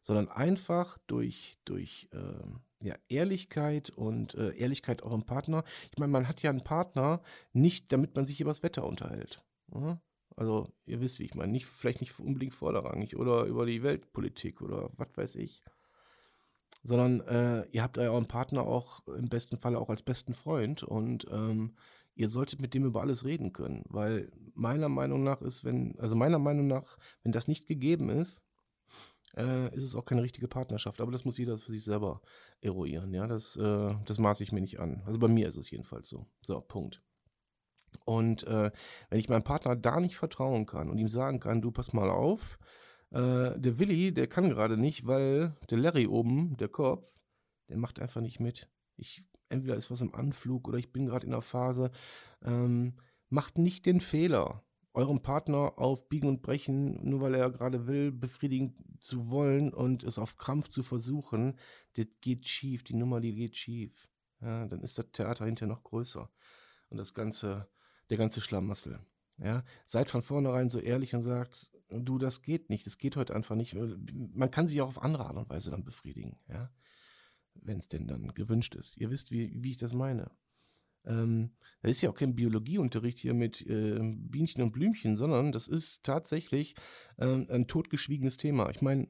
Sondern 0.00 0.28
einfach 0.28 0.98
durch, 1.06 1.58
durch 1.64 2.08
äh, 2.12 2.86
ja, 2.86 2.96
Ehrlichkeit 3.08 3.90
und 3.90 4.34
äh, 4.34 4.54
Ehrlichkeit 4.56 5.02
eurem 5.02 5.24
Partner. 5.24 5.64
Ich 5.90 5.98
meine, 5.98 6.12
man 6.12 6.28
hat 6.28 6.42
ja 6.42 6.50
einen 6.50 6.64
Partner 6.64 7.22
nicht, 7.52 7.90
damit 7.92 8.14
man 8.14 8.26
sich 8.26 8.40
über 8.40 8.50
das 8.50 8.62
Wetter 8.62 8.84
unterhält. 8.84 9.42
Ja? 9.74 10.00
Also, 10.36 10.68
ihr 10.84 11.00
wisst, 11.00 11.20
wie 11.20 11.24
ich 11.24 11.34
meine, 11.34 11.52
nicht, 11.52 11.66
vielleicht 11.66 12.00
nicht 12.00 12.18
unbedingt 12.18 12.54
vorderrangig 12.54 13.16
oder 13.16 13.44
über 13.44 13.64
die 13.64 13.82
Weltpolitik 13.82 14.60
oder 14.60 14.90
was 14.96 15.16
weiß 15.16 15.36
ich 15.36 15.62
sondern 16.84 17.20
äh, 17.22 17.66
ihr 17.72 17.82
habt 17.82 17.98
euren 17.98 18.28
Partner 18.28 18.62
auch 18.62 19.06
im 19.08 19.28
besten 19.28 19.58
Falle 19.58 19.78
auch 19.78 19.88
als 19.88 20.02
besten 20.02 20.34
Freund 20.34 20.82
und 20.82 21.26
ähm, 21.32 21.74
ihr 22.14 22.28
solltet 22.28 22.60
mit 22.60 22.74
dem 22.74 22.84
über 22.84 23.00
alles 23.00 23.24
reden 23.24 23.52
können, 23.52 23.84
weil 23.88 24.30
meiner 24.54 24.88
Meinung 24.88 25.24
nach 25.24 25.40
ist, 25.42 25.64
wenn, 25.64 25.98
also 25.98 26.14
meiner 26.14 26.38
Meinung 26.38 26.66
nach, 26.66 26.96
wenn 27.22 27.32
das 27.32 27.48
nicht 27.48 27.66
gegeben 27.66 28.08
ist, 28.08 28.42
äh, 29.36 29.74
ist 29.74 29.82
es 29.82 29.94
auch 29.94 30.04
keine 30.04 30.22
richtige 30.22 30.48
Partnerschaft. 30.48 31.00
Aber 31.00 31.12
das 31.12 31.24
muss 31.24 31.38
jeder 31.38 31.58
für 31.58 31.72
sich 31.72 31.84
selber 31.84 32.22
eruieren. 32.60 33.12
Ja, 33.12 33.26
das, 33.26 33.56
äh, 33.56 33.94
das 34.04 34.18
maße 34.18 34.44
ich 34.44 34.52
mir 34.52 34.60
nicht 34.60 34.78
an. 34.80 35.02
Also 35.06 35.18
bei 35.18 35.28
mir 35.28 35.48
ist 35.48 35.56
es 35.56 35.70
jedenfalls 35.70 36.08
so. 36.08 36.26
So, 36.42 36.60
Punkt. 36.60 37.02
Und 38.04 38.44
äh, 38.44 38.70
wenn 39.08 39.18
ich 39.18 39.28
meinem 39.28 39.44
Partner 39.44 39.76
da 39.76 40.00
nicht 40.00 40.16
vertrauen 40.16 40.66
kann 40.66 40.90
und 40.90 40.98
ihm 40.98 41.08
sagen 41.08 41.40
kann, 41.40 41.62
du 41.62 41.70
pass 41.70 41.92
mal 41.92 42.10
auf, 42.10 42.58
äh, 43.10 43.58
der 43.58 43.78
Willi, 43.78 44.12
der 44.12 44.26
kann 44.26 44.50
gerade 44.50 44.76
nicht, 44.76 45.06
weil 45.06 45.56
der 45.70 45.78
Larry 45.78 46.06
oben, 46.06 46.56
der 46.56 46.68
Kopf, 46.68 47.08
der 47.68 47.76
macht 47.76 48.00
einfach 48.00 48.20
nicht 48.20 48.40
mit. 48.40 48.68
Ich, 48.96 49.24
entweder 49.54 49.76
ist 49.76 49.90
was 49.90 50.00
im 50.00 50.14
Anflug 50.14 50.68
oder 50.68 50.78
ich 50.78 50.92
bin 50.92 51.06
gerade 51.06 51.26
in 51.26 51.32
der 51.32 51.42
Phase. 51.42 51.90
Ähm, 52.42 52.94
macht 53.28 53.58
nicht 53.58 53.86
den 53.86 54.00
Fehler, 54.00 54.64
eurem 54.92 55.22
Partner 55.22 55.78
auf 55.78 56.08
Biegen 56.08 56.28
und 56.28 56.42
Brechen, 56.42 57.08
nur 57.08 57.20
weil 57.20 57.34
er 57.34 57.50
gerade 57.50 57.86
will, 57.86 58.12
befriedigen 58.12 58.76
zu 59.00 59.28
wollen 59.28 59.72
und 59.72 60.04
es 60.04 60.18
auf 60.18 60.36
Krampf 60.36 60.68
zu 60.68 60.82
versuchen. 60.82 61.58
Das 61.94 62.06
geht 62.20 62.46
schief, 62.46 62.84
die 62.84 62.94
Nummer, 62.94 63.20
die 63.20 63.34
geht 63.34 63.56
schief. 63.56 64.08
Ja, 64.40 64.66
dann 64.66 64.82
ist 64.82 64.98
das 64.98 65.06
Theater 65.12 65.46
hinterher 65.46 65.74
noch 65.74 65.82
größer. 65.82 66.30
Und 66.90 66.98
das 66.98 67.14
ganze, 67.14 67.68
der 68.10 68.18
ganze 68.18 68.40
Schlamassel. 68.40 69.00
Ja, 69.38 69.64
seid 69.84 70.10
von 70.10 70.22
vornherein 70.22 70.70
so 70.70 70.78
ehrlich 70.78 71.14
und 71.14 71.22
sagt, 71.22 71.72
du, 71.88 72.18
das 72.18 72.42
geht 72.42 72.70
nicht, 72.70 72.86
das 72.86 72.98
geht 72.98 73.16
heute 73.16 73.34
einfach 73.34 73.56
nicht. 73.56 73.74
Man 73.74 74.50
kann 74.50 74.68
sich 74.68 74.80
auch 74.80 74.88
auf 74.88 75.02
andere 75.02 75.26
Art 75.26 75.36
und 75.36 75.50
Weise 75.50 75.72
dann 75.72 75.84
befriedigen, 75.84 76.38
ja, 76.48 76.70
wenn 77.54 77.78
es 77.78 77.88
denn 77.88 78.06
dann 78.06 78.34
gewünscht 78.34 78.74
ist. 78.74 78.96
Ihr 78.96 79.10
wisst, 79.10 79.30
wie, 79.30 79.62
wie 79.62 79.72
ich 79.72 79.78
das 79.78 79.92
meine. 79.92 80.30
Ähm, 81.06 81.50
das 81.82 81.92
ist 81.92 82.02
ja 82.02 82.10
auch 82.10 82.14
kein 82.14 82.34
Biologieunterricht 82.34 83.18
hier 83.18 83.34
mit 83.34 83.60
äh, 83.66 83.98
Bienchen 84.00 84.62
und 84.62 84.72
Blümchen, 84.72 85.16
sondern 85.16 85.52
das 85.52 85.68
ist 85.68 86.02
tatsächlich 86.02 86.74
äh, 87.18 87.26
ein 87.26 87.66
totgeschwiegenes 87.66 88.36
Thema. 88.36 88.70
Ich 88.70 88.82
meine, 88.82 89.08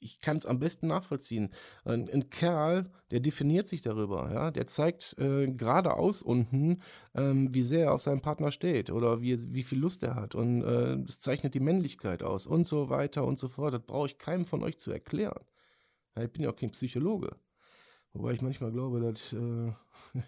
ich 0.00 0.20
kann 0.20 0.36
es 0.36 0.46
am 0.46 0.58
besten 0.58 0.86
nachvollziehen. 0.86 1.50
Ein, 1.84 2.08
ein, 2.08 2.30
Kerl, 2.30 2.90
der 3.10 3.20
definiert 3.20 3.68
sich 3.68 3.82
darüber, 3.82 4.30
ja, 4.32 4.50
der 4.50 4.66
zeigt 4.66 5.16
äh, 5.18 5.46
geradeaus 5.46 6.22
unten, 6.22 6.82
ähm, 7.14 7.52
wie 7.52 7.62
sehr 7.62 7.86
er 7.86 7.94
auf 7.94 8.02
seinen 8.02 8.20
Partner 8.20 8.50
steht 8.50 8.90
oder 8.90 9.20
wie, 9.20 9.36
wie 9.52 9.62
viel 9.62 9.78
Lust 9.78 10.02
er 10.02 10.14
hat. 10.14 10.34
Und 10.34 10.62
äh, 10.62 10.96
das 11.04 11.18
zeichnet 11.18 11.54
die 11.54 11.60
Männlichkeit 11.60 12.22
aus 12.22 12.46
und 12.46 12.66
so 12.66 12.88
weiter 12.90 13.26
und 13.26 13.38
so 13.38 13.48
fort. 13.48 13.74
Das 13.74 13.82
brauche 13.82 14.06
ich 14.06 14.18
keinem 14.18 14.44
von 14.44 14.62
euch 14.62 14.78
zu 14.78 14.90
erklären. 14.90 15.44
Ja, 16.18 16.24
ich 16.24 16.32
bin 16.32 16.42
ja 16.42 16.50
auch 16.50 16.56
kein 16.56 16.72
Psychologe. 16.72 17.36
Wobei 18.12 18.32
ich 18.32 18.42
manchmal 18.42 18.72
glaube, 18.72 19.00
dass 19.00 19.32
äh, 19.32 19.68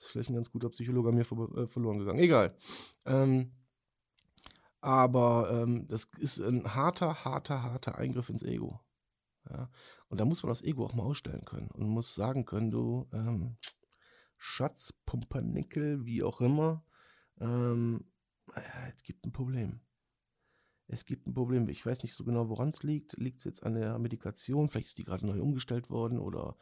ist 0.00 0.10
vielleicht 0.10 0.30
ein 0.30 0.34
ganz 0.34 0.50
guter 0.50 0.70
Psychologe 0.70 1.10
an 1.10 1.16
mir 1.16 1.24
ver 1.24 1.36
äh, 1.56 1.66
verloren 1.66 1.98
gegangen. 1.98 2.18
Egal. 2.18 2.56
Ähm, 3.04 3.52
aber 4.80 5.50
ähm, 5.52 5.86
das 5.88 6.08
ist 6.18 6.40
ein 6.40 6.74
harter, 6.74 7.26
harter, 7.26 7.62
harter 7.62 7.98
Eingriff 7.98 8.30
ins 8.30 8.42
Ego. 8.42 8.80
Ja? 9.50 9.70
Und 10.08 10.18
da 10.18 10.24
muss 10.24 10.42
man 10.42 10.48
das 10.48 10.62
Ego 10.62 10.86
auch 10.86 10.94
mal 10.94 11.04
ausstellen 11.04 11.44
können 11.44 11.70
und 11.72 11.88
muss 11.88 12.14
sagen 12.14 12.46
können, 12.46 12.70
du 12.70 13.06
ähm, 13.12 13.58
Schatz, 14.38 14.94
Pumpernickel, 15.04 16.06
wie 16.06 16.22
auch 16.22 16.40
immer, 16.40 16.86
ähm, 17.38 18.10
es 18.94 19.02
gibt 19.02 19.26
ein 19.26 19.32
Problem. 19.32 19.80
Es 20.86 21.04
gibt 21.04 21.26
ein 21.26 21.34
Problem. 21.34 21.68
Ich 21.68 21.84
weiß 21.84 22.02
nicht 22.02 22.14
so 22.14 22.24
genau, 22.24 22.48
woran 22.48 22.68
es 22.68 22.82
liegt. 22.82 23.16
Liegt 23.18 23.38
es 23.38 23.44
jetzt 23.44 23.62
an 23.62 23.74
der 23.74 23.98
Medikation? 23.98 24.68
Vielleicht 24.68 24.88
ist 24.88 24.98
die 24.98 25.04
gerade 25.04 25.26
neu 25.26 25.40
umgestellt 25.40 25.90
worden 25.90 26.18
oder 26.18 26.56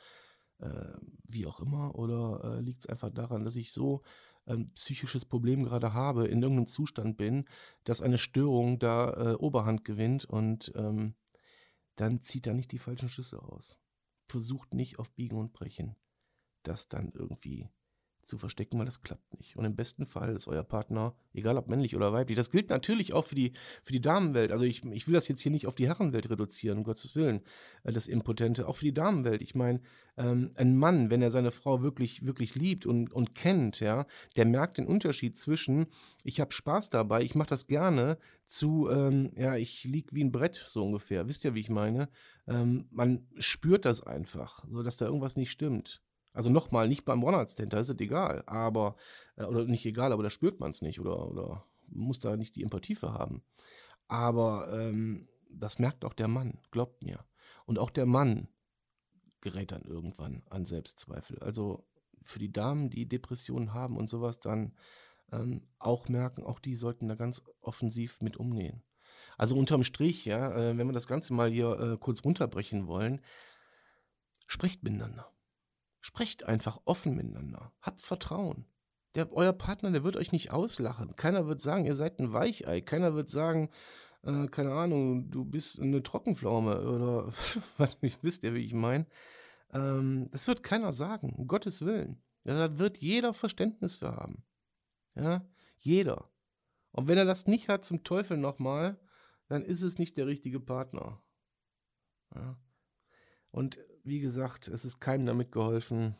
äh, 0.58 0.92
wie 1.24 1.46
auch 1.46 1.60
immer. 1.60 1.94
Oder 1.96 2.56
äh, 2.56 2.60
liegt 2.60 2.84
es 2.84 2.86
einfach 2.88 3.10
daran, 3.10 3.44
dass 3.44 3.56
ich 3.56 3.72
so 3.72 4.02
ein 4.46 4.72
psychisches 4.74 5.24
Problem 5.24 5.64
gerade 5.64 5.92
habe, 5.92 6.26
in 6.26 6.42
irgendeinem 6.42 6.66
Zustand 6.66 7.16
bin, 7.16 7.48
dass 7.84 8.00
eine 8.00 8.18
Störung 8.18 8.78
da 8.78 9.32
äh, 9.32 9.34
Oberhand 9.34 9.84
gewinnt 9.84 10.24
und 10.24 10.72
ähm, 10.74 11.14
dann 11.96 12.22
zieht 12.22 12.46
da 12.46 12.54
nicht 12.54 12.72
die 12.72 12.78
falschen 12.78 13.08
Schlüsse 13.08 13.36
raus. 13.36 13.78
Versucht 14.28 14.74
nicht 14.74 14.98
auf 14.98 15.10
Biegen 15.12 15.38
und 15.38 15.52
Brechen, 15.52 15.96
das 16.62 16.88
dann 16.88 17.12
irgendwie 17.14 17.68
zu 18.22 18.38
verstecken, 18.38 18.78
weil 18.78 18.86
das 18.86 19.02
klappt 19.02 19.36
nicht. 19.38 19.56
Und 19.56 19.64
im 19.64 19.74
besten 19.74 20.06
Fall 20.06 20.34
ist 20.34 20.46
euer 20.46 20.62
Partner, 20.62 21.14
egal 21.34 21.56
ob 21.56 21.68
männlich 21.68 21.96
oder 21.96 22.12
weiblich, 22.12 22.36
das 22.36 22.50
gilt 22.50 22.70
natürlich 22.70 23.12
auch 23.12 23.24
für 23.24 23.34
die, 23.34 23.52
für 23.82 23.92
die 23.92 24.00
Damenwelt. 24.00 24.52
Also 24.52 24.64
ich, 24.64 24.84
ich 24.84 25.06
will 25.06 25.14
das 25.14 25.28
jetzt 25.28 25.40
hier 25.40 25.50
nicht 25.50 25.66
auf 25.66 25.74
die 25.74 25.88
Herrenwelt 25.88 26.30
reduzieren, 26.30 26.78
um 26.78 26.84
Gottes 26.84 27.16
Willen, 27.16 27.42
äh, 27.84 27.92
das 27.92 28.06
Impotente, 28.06 28.68
auch 28.68 28.76
für 28.76 28.84
die 28.84 28.94
Damenwelt. 28.94 29.42
Ich 29.42 29.54
meine, 29.54 29.80
ähm, 30.16 30.52
ein 30.54 30.76
Mann, 30.76 31.10
wenn 31.10 31.22
er 31.22 31.30
seine 31.30 31.50
Frau 31.50 31.82
wirklich, 31.82 32.24
wirklich 32.24 32.54
liebt 32.54 32.86
und, 32.86 33.12
und 33.12 33.34
kennt, 33.34 33.80
ja, 33.80 34.06
der 34.36 34.44
merkt 34.44 34.78
den 34.78 34.86
Unterschied 34.86 35.38
zwischen, 35.38 35.86
ich 36.24 36.40
habe 36.40 36.52
Spaß 36.52 36.90
dabei, 36.90 37.22
ich 37.22 37.34
mache 37.34 37.48
das 37.48 37.66
gerne, 37.66 38.18
zu, 38.46 38.88
ähm, 38.90 39.32
ja, 39.36 39.56
ich 39.56 39.84
lieg 39.84 40.12
wie 40.12 40.22
ein 40.22 40.32
Brett, 40.32 40.62
so 40.66 40.84
ungefähr. 40.84 41.26
Wisst 41.26 41.44
ihr, 41.44 41.54
wie 41.54 41.60
ich 41.60 41.70
meine? 41.70 42.08
Ähm, 42.46 42.86
man 42.90 43.26
spürt 43.38 43.84
das 43.84 44.02
einfach, 44.02 44.64
so 44.70 44.82
dass 44.82 44.96
da 44.96 45.06
irgendwas 45.06 45.36
nicht 45.36 45.50
stimmt. 45.50 46.02
Also 46.32 46.50
nochmal, 46.50 46.88
nicht 46.88 47.04
beim 47.04 47.22
One-Night-Stand, 47.22 47.72
da 47.72 47.80
ist 47.80 47.90
es 47.90 48.00
egal, 48.00 48.42
aber, 48.46 48.96
äh, 49.36 49.44
oder 49.44 49.64
nicht 49.64 49.84
egal, 49.84 50.12
aber 50.12 50.22
da 50.22 50.30
spürt 50.30 50.60
man 50.60 50.70
es 50.70 50.82
nicht 50.82 51.00
oder, 51.00 51.28
oder 51.28 51.64
muss 51.88 52.18
da 52.18 52.36
nicht 52.36 52.56
die 52.56 52.62
Empathie 52.62 52.94
für 52.94 53.12
haben. 53.12 53.42
Aber 54.08 54.72
ähm, 54.72 55.28
das 55.50 55.78
merkt 55.78 56.04
auch 56.04 56.14
der 56.14 56.28
Mann, 56.28 56.58
glaubt 56.70 57.02
mir. 57.02 57.24
Und 57.66 57.78
auch 57.78 57.90
der 57.90 58.06
Mann 58.06 58.48
gerät 59.40 59.72
dann 59.72 59.82
irgendwann 59.82 60.42
an 60.48 60.64
Selbstzweifel. 60.64 61.38
Also 61.40 61.86
für 62.22 62.38
die 62.38 62.52
Damen, 62.52 62.90
die 62.90 63.08
Depressionen 63.08 63.74
haben 63.74 63.96
und 63.96 64.08
sowas, 64.08 64.40
dann 64.40 64.74
ähm, 65.32 65.66
auch 65.78 66.08
merken, 66.08 66.44
auch 66.44 66.60
die 66.60 66.76
sollten 66.76 67.08
da 67.08 67.14
ganz 67.14 67.42
offensiv 67.60 68.20
mit 68.20 68.36
umgehen. 68.36 68.82
Also 69.36 69.56
unterm 69.56 69.82
Strich, 69.82 70.24
ja, 70.24 70.54
äh, 70.54 70.76
wenn 70.76 70.86
wir 70.86 70.92
das 70.92 71.06
Ganze 71.06 71.32
mal 71.32 71.50
hier 71.50 71.78
äh, 71.78 71.96
kurz 71.98 72.24
runterbrechen 72.24 72.86
wollen, 72.86 73.20
sprecht 74.46 74.82
miteinander. 74.82 75.30
Sprecht 76.02 76.44
einfach 76.44 76.80
offen 76.84 77.14
miteinander. 77.14 77.72
Habt 77.80 78.00
Vertrauen. 78.00 78.66
Der, 79.14 79.32
euer 79.32 79.52
Partner, 79.52 79.92
der 79.92 80.02
wird 80.02 80.16
euch 80.16 80.32
nicht 80.32 80.50
auslachen. 80.50 81.14
Keiner 81.14 81.46
wird 81.46 81.60
sagen, 81.60 81.84
ihr 81.84 81.94
seid 81.94 82.18
ein 82.18 82.32
Weichei. 82.32 82.80
Keiner 82.80 83.14
wird 83.14 83.28
sagen, 83.28 83.70
äh, 84.22 84.48
keine 84.48 84.72
Ahnung, 84.72 85.30
du 85.30 85.44
bist 85.44 85.80
eine 85.80 86.02
Trockenpflaume 86.02 86.82
oder 86.82 87.32
wisst 88.20 88.42
ihr, 88.42 88.52
wie 88.52 88.64
ich 88.64 88.74
meine. 88.74 89.06
Ähm, 89.72 90.28
das 90.32 90.48
wird 90.48 90.64
keiner 90.64 90.92
sagen, 90.92 91.34
um 91.36 91.46
Gottes 91.46 91.82
Willen. 91.82 92.20
Da 92.42 92.78
wird 92.78 92.98
jeder 92.98 93.32
Verständnis 93.32 93.96
für 93.96 94.16
haben. 94.16 94.44
Ja, 95.14 95.46
jeder. 95.78 96.28
Und 96.90 97.06
wenn 97.06 97.18
er 97.18 97.24
das 97.24 97.46
nicht 97.46 97.68
hat, 97.68 97.84
zum 97.84 98.02
Teufel 98.02 98.38
nochmal, 98.38 98.98
dann 99.46 99.62
ist 99.62 99.82
es 99.82 99.98
nicht 99.98 100.16
der 100.16 100.26
richtige 100.26 100.58
Partner. 100.58 101.22
Ja. 102.34 102.58
Und 103.52 103.78
wie 104.02 104.18
gesagt, 104.18 104.66
es 104.66 104.84
ist 104.84 104.98
keinem 104.98 105.26
damit 105.26 105.52
geholfen, 105.52 106.16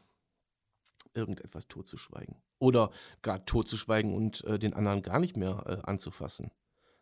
irgendetwas 1.14 1.66
totzuschweigen. 1.66 2.36
Oder 2.58 2.92
gar 3.22 3.44
totzuschweigen 3.44 4.14
und 4.14 4.44
äh, 4.44 4.58
den 4.58 4.74
anderen 4.74 5.02
gar 5.02 5.18
nicht 5.18 5.36
mehr 5.36 5.64
äh, 5.66 5.90
anzufassen. 5.90 6.52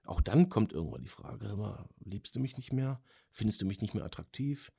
Auch 0.05 0.21
dann 0.21 0.49
kommt 0.49 0.73
irgendwann 0.73 1.03
die 1.03 1.09
Frage, 1.09 1.49
immer, 1.49 1.89
liebst 1.99 2.35
du 2.35 2.41
mich 2.41 2.57
nicht 2.57 2.73
mehr? 2.73 3.03
Findest 3.29 3.61
du 3.61 3.67
mich 3.67 3.81
nicht 3.81 3.95
mehr 3.95 4.05
attraktiv? 4.05 4.73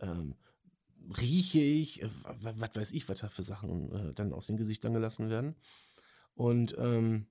Ähm, 0.00 0.36
rieche 1.16 1.60
ich? 1.60 2.02
Äh, 2.02 2.10
was 2.22 2.74
weiß 2.74 2.92
ich, 2.92 3.08
was 3.08 3.20
da 3.20 3.28
für 3.28 3.44
Sachen 3.44 3.92
äh, 3.92 4.14
dann 4.14 4.32
aus 4.32 4.46
den 4.46 4.56
Gesichtern 4.56 4.92
gelassen 4.92 5.30
werden. 5.30 5.54
Und 6.34 6.76
ähm, 6.78 7.28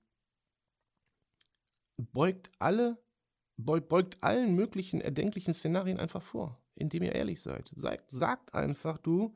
beugt 1.96 2.50
alle, 2.58 2.98
beugt 3.56 4.22
allen 4.22 4.54
möglichen 4.54 5.00
erdenklichen 5.00 5.54
Szenarien 5.54 6.00
einfach 6.00 6.22
vor 6.22 6.60
indem 6.76 7.02
ihr 7.02 7.14
ehrlich 7.14 7.42
seid. 7.42 7.70
Sagt, 7.74 8.10
sagt 8.10 8.54
einfach, 8.54 8.98
du, 8.98 9.34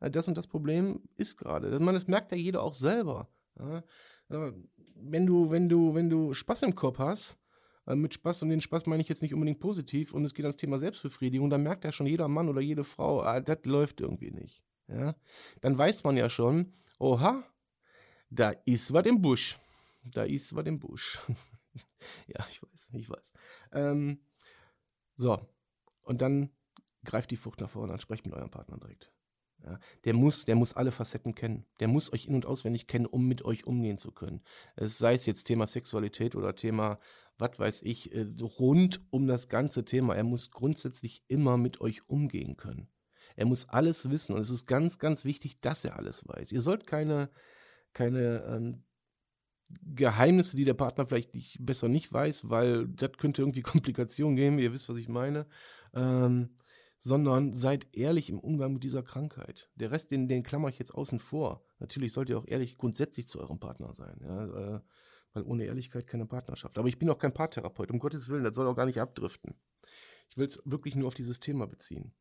äh, 0.00 0.10
das 0.10 0.28
und 0.28 0.36
das 0.36 0.46
Problem 0.46 1.00
ist 1.16 1.36
gerade. 1.36 1.78
Man, 1.80 1.94
das 1.94 2.06
merkt 2.06 2.30
ja 2.30 2.36
jeder 2.36 2.62
auch 2.62 2.74
selber. 2.74 3.28
Ja? 3.58 3.82
Wenn 4.28 5.26
du, 5.26 5.50
wenn 5.50 5.68
du, 5.68 5.94
wenn 5.94 6.08
du 6.08 6.32
Spaß 6.32 6.62
im 6.62 6.74
Kopf 6.74 6.98
hast, 6.98 7.38
äh, 7.86 7.94
mit 7.94 8.14
Spaß, 8.14 8.42
und 8.42 8.50
den 8.50 8.60
Spaß 8.60 8.86
meine 8.86 9.02
ich 9.02 9.08
jetzt 9.08 9.22
nicht 9.22 9.34
unbedingt 9.34 9.60
positiv, 9.60 10.12
und 10.12 10.24
es 10.24 10.34
geht 10.34 10.44
ans 10.44 10.56
Thema 10.56 10.78
Selbstbefriedigung, 10.78 11.50
dann 11.50 11.62
merkt 11.62 11.84
ja 11.84 11.92
schon 11.92 12.06
jeder 12.06 12.28
Mann 12.28 12.48
oder 12.48 12.60
jede 12.60 12.84
Frau, 12.84 13.22
ah, 13.22 13.40
das 13.40 13.58
läuft 13.64 14.00
irgendwie 14.00 14.30
nicht. 14.30 14.64
Ja? 14.88 15.14
Dann 15.60 15.76
weiß 15.76 16.04
man 16.04 16.16
ja 16.16 16.28
schon, 16.28 16.72
oha, 16.98 17.42
da 18.30 18.50
ist 18.64 18.92
was 18.92 19.06
im 19.06 19.20
Busch. 19.20 19.58
Da 20.04 20.24
ist 20.24 20.54
was 20.54 20.66
im 20.66 20.80
Busch. 20.80 21.20
ja, 22.26 22.44
ich 22.50 22.62
weiß, 22.62 22.90
ich 22.94 23.08
weiß. 23.08 23.32
Ähm, 23.72 24.20
so, 25.14 25.38
und 26.02 26.22
dann 26.22 26.50
greift 27.04 27.30
die 27.30 27.36
Frucht 27.36 27.60
nach 27.60 27.70
vorne 27.70 27.92
an, 27.92 28.00
sprecht 28.00 28.24
mit 28.24 28.34
eurem 28.34 28.50
Partner 28.50 28.78
direkt. 28.78 29.12
Ja, 29.64 29.78
der 30.04 30.14
muss, 30.14 30.44
der 30.44 30.56
muss 30.56 30.74
alle 30.74 30.90
Facetten 30.90 31.34
kennen. 31.34 31.64
Der 31.78 31.86
muss 31.86 32.12
euch 32.12 32.26
in- 32.26 32.34
und 32.34 32.46
auswendig 32.46 32.88
kennen, 32.88 33.06
um 33.06 33.28
mit 33.28 33.44
euch 33.44 33.64
umgehen 33.64 33.98
zu 33.98 34.10
können. 34.10 34.42
Es 34.74 34.98
sei 34.98 35.14
es 35.14 35.26
jetzt 35.26 35.44
Thema 35.44 35.66
Sexualität 35.66 36.34
oder 36.34 36.56
Thema, 36.56 36.98
was 37.38 37.58
weiß 37.58 37.82
ich, 37.82 38.12
äh, 38.12 38.26
rund 38.40 39.00
um 39.10 39.26
das 39.26 39.48
ganze 39.48 39.84
Thema. 39.84 40.14
Er 40.14 40.24
muss 40.24 40.50
grundsätzlich 40.50 41.22
immer 41.28 41.56
mit 41.56 41.80
euch 41.80 42.08
umgehen 42.08 42.56
können. 42.56 42.88
Er 43.36 43.46
muss 43.46 43.68
alles 43.68 44.10
wissen 44.10 44.34
und 44.34 44.40
es 44.40 44.50
ist 44.50 44.66
ganz, 44.66 44.98
ganz 44.98 45.24
wichtig, 45.24 45.60
dass 45.60 45.84
er 45.84 45.96
alles 45.96 46.26
weiß. 46.26 46.52
Ihr 46.52 46.60
sollt 46.60 46.86
keine, 46.86 47.30
keine 47.92 48.42
ähm, 48.44 48.84
Geheimnisse, 49.82 50.56
die 50.56 50.64
der 50.64 50.74
Partner 50.74 51.06
vielleicht 51.06 51.34
nicht, 51.34 51.56
besser 51.60 51.88
nicht 51.88 52.12
weiß, 52.12 52.50
weil 52.50 52.88
das 52.88 53.12
könnte 53.12 53.42
irgendwie 53.42 53.62
Komplikationen 53.62 54.36
geben. 54.36 54.58
Ihr 54.58 54.72
wisst, 54.72 54.88
was 54.88 54.98
ich 54.98 55.08
meine. 55.08 55.46
Ähm, 55.94 56.50
sondern 57.04 57.56
seid 57.56 57.88
ehrlich 57.96 58.30
im 58.30 58.38
Umgang 58.38 58.74
mit 58.74 58.84
dieser 58.84 59.02
Krankheit. 59.02 59.68
Der 59.74 59.90
Rest, 59.90 60.12
den, 60.12 60.28
den 60.28 60.44
klammer 60.44 60.68
ich 60.68 60.78
jetzt 60.78 60.94
außen 60.94 61.18
vor. 61.18 61.64
Natürlich 61.80 62.12
sollt 62.12 62.30
ihr 62.30 62.38
auch 62.38 62.46
ehrlich 62.46 62.78
grundsätzlich 62.78 63.26
zu 63.26 63.40
eurem 63.40 63.58
Partner 63.58 63.92
sein, 63.92 64.20
ja, 64.22 64.76
äh, 64.76 64.80
weil 65.32 65.42
ohne 65.42 65.64
Ehrlichkeit 65.64 66.06
keine 66.06 66.26
Partnerschaft. 66.26 66.78
Aber 66.78 66.86
ich 66.86 67.00
bin 67.00 67.10
auch 67.10 67.18
kein 67.18 67.34
Paartherapeut, 67.34 67.90
um 67.90 67.98
Gottes 67.98 68.28
Willen, 68.28 68.44
das 68.44 68.54
soll 68.54 68.68
auch 68.68 68.76
gar 68.76 68.86
nicht 68.86 69.00
abdriften. 69.00 69.56
Ich 70.28 70.36
will 70.36 70.46
es 70.46 70.62
wirklich 70.64 70.94
nur 70.94 71.08
auf 71.08 71.14
dieses 71.14 71.40
Thema 71.40 71.66
beziehen. 71.66 72.14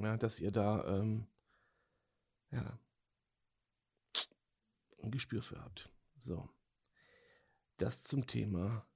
Ja, 0.00 0.16
dass 0.16 0.38
ihr 0.38 0.52
da 0.52 1.00
ähm, 1.00 1.26
ja, 2.52 2.78
ein 5.02 5.10
Gespür 5.10 5.42
für 5.42 5.60
habt. 5.60 5.90
So. 6.16 6.48
Das 7.76 8.04
zum 8.04 8.28
Thema 8.28 8.86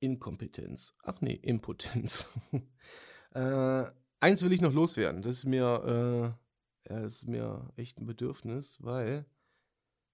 Inkompetenz. 0.00 0.94
Ach 1.02 1.22
nee, 1.22 1.32
Impotenz. 1.34 2.26
äh, 3.30 3.86
eins 4.20 4.42
will 4.42 4.52
ich 4.52 4.60
noch 4.60 4.72
loswerden. 4.72 5.22
Das 5.22 5.38
ist 5.38 5.44
mir, 5.44 6.36
äh, 6.84 6.92
das 7.02 7.16
ist 7.16 7.28
mir 7.28 7.72
echt 7.76 7.98
ein 7.98 8.06
Bedürfnis, 8.06 8.76
weil 8.80 9.26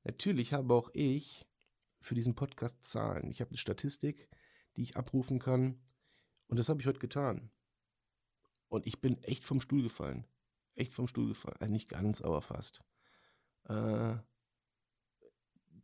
natürlich 0.05 0.53
habe 0.53 0.75
auch 0.75 0.91
ich 0.93 1.47
für 2.01 2.15
diesen 2.15 2.35
Podcast 2.35 2.85
Zahlen. 2.85 3.31
Ich 3.31 3.41
habe 3.41 3.51
eine 3.51 3.59
Statistik, 3.59 4.29
die 4.77 4.83
ich 4.83 4.97
abrufen 4.97 5.39
kann. 5.39 5.81
Und 6.49 6.59
das 6.59 6.69
habe 6.69 6.81
ich 6.81 6.87
heute 6.87 6.99
getan. 7.01 7.51
Und 8.69 8.87
ich 8.87 9.01
bin 9.01 9.23
echt 9.23 9.45
vom 9.45 9.61
Stuhl 9.61 9.83
gefallen. 9.83 10.27
Echt 10.75 10.93
vom 10.93 11.09
Stuhl 11.09 11.29
gefallen. 11.29 11.57
Also 11.61 11.73
nicht 11.73 11.89
ganz, 11.89 12.21
aber 12.21 12.43
fast. 12.43 12.83
Äh, 13.69 14.17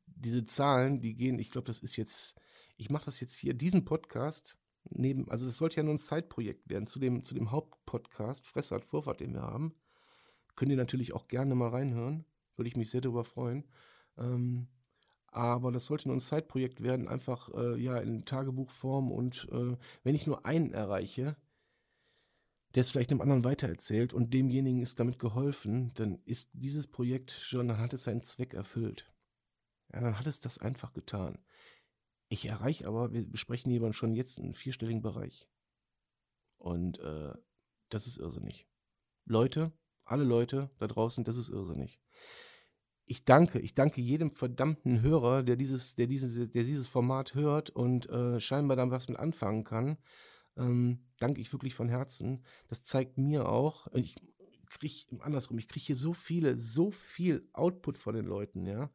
diese 0.07 0.45
Zahlen, 0.45 1.00
die 1.00 1.15
gehen, 1.15 1.39
ich 1.39 1.50
glaube, 1.50 1.67
das 1.67 1.81
ist 1.81 1.97
jetzt, 1.97 2.39
ich 2.77 2.91
mache 2.91 3.07
das 3.07 3.21
jetzt 3.21 3.37
hier, 3.37 3.55
diesen 3.55 3.85
Podcast 3.85 4.59
neben, 4.90 5.28
also 5.30 5.47
das 5.47 5.56
sollte 5.56 5.76
ja 5.76 5.82
nur 5.82 5.94
ein 5.94 5.99
Zeitprojekt 5.99 6.68
werden 6.68 6.87
zu 6.87 6.99
dem, 6.99 7.23
zu 7.23 7.35
dem 7.35 7.50
Hauptpodcast, 7.50 8.47
Fressart 8.47 8.85
Vorfahrt, 8.85 9.20
den 9.20 9.35
wir 9.35 9.42
haben. 9.42 9.75
Könnt 10.56 10.70
ihr 10.70 10.76
natürlich 10.76 11.12
auch 11.14 11.28
gerne 11.28 11.54
mal 11.54 11.70
reinhören. 11.70 12.25
Würde 12.56 12.68
ich 12.68 12.76
mich 12.76 12.90
sehr 12.90 13.00
darüber 13.00 13.25
freuen. 13.25 13.64
Ähm, 14.18 14.68
aber 15.32 15.70
das 15.70 15.87
sollte 15.87 16.09
nur 16.09 16.16
ein 16.16 16.20
Zeitprojekt 16.20 16.82
werden, 16.82 17.09
einfach 17.09 17.49
äh, 17.54 17.80
ja 17.80 17.99
in 17.99 18.25
Tagebuchform 18.25 19.12
und 19.12 19.49
äh, 19.52 19.76
wenn 20.02 20.14
ich 20.14 20.26
nur 20.26 20.44
einen 20.44 20.73
erreiche, 20.73 21.37
der 22.75 22.82
es 22.82 22.90
vielleicht 22.90 23.11
einem 23.11 23.20
anderen 23.20 23.44
weitererzählt 23.44 24.12
und 24.12 24.35
demjenigen 24.35 24.80
ist 24.80 24.99
damit 24.99 25.18
geholfen, 25.18 25.92
dann 25.94 26.20
ist 26.25 26.50
dieses 26.52 26.87
Projekt 26.87 27.30
schon, 27.30 27.68
dann 27.68 27.78
hat 27.78 27.92
es 27.92 28.04
seinen 28.04 28.23
Zweck 28.23 28.54
erfüllt. 28.54 29.12
Ja, 29.92 30.00
dann 30.00 30.18
hat 30.18 30.26
es 30.26 30.40
das 30.40 30.59
einfach 30.59 30.92
getan. 30.92 31.38
Ich 32.33 32.47
erreiche 32.47 32.87
aber, 32.87 33.13
wir 33.13 33.29
besprechen 33.29 33.73
hier 33.73 33.93
schon 33.93 34.15
jetzt 34.15 34.39
einen 34.39 34.55
vierstelligen 34.55 35.03
Bereich. 35.03 35.49
Und 36.59 37.01
äh, 37.01 37.35
das 37.89 38.07
ist 38.07 38.19
irrsinnig. 38.19 38.69
Leute, 39.25 39.73
alle 40.05 40.23
Leute 40.23 40.71
da 40.79 40.87
draußen, 40.87 41.25
das 41.25 41.37
ist 41.37 41.49
irrsinnig. 41.49 42.01
Ich 43.05 43.25
danke, 43.25 43.59
ich 43.59 43.75
danke 43.75 44.01
jedem 44.01 44.31
verdammten 44.31 45.03
Hörer, 45.03 45.43
der 45.43 45.57
dieses, 45.57 45.97
der 45.97 46.07
dieses, 46.07 46.35
der 46.53 46.63
dieses 46.63 46.87
Format 46.87 47.35
hört 47.35 47.71
und 47.71 48.09
äh, 48.09 48.39
scheinbar 48.39 48.77
dann 48.77 48.93
was 48.93 49.09
mit 49.09 49.19
anfangen 49.19 49.65
kann. 49.65 49.99
Ähm, 50.57 51.09
danke 51.19 51.41
ich 51.41 51.53
wirklich 51.53 51.75
von 51.75 51.89
Herzen. 51.89 52.45
Das 52.69 52.85
zeigt 52.85 53.19
mir 53.19 53.49
auch, 53.49 53.89
ich 53.93 54.15
kriege 54.67 55.21
andersrum, 55.21 55.59
ich 55.59 55.67
kriege 55.67 55.87
hier 55.87 55.97
so 55.97 56.13
viele, 56.13 56.61
so 56.61 56.93
viel 56.93 57.49
Output 57.55 57.99
von 57.99 58.15
den 58.15 58.27
Leuten, 58.27 58.67
ja. 58.67 58.93